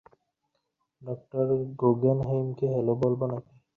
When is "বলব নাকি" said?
3.01-3.53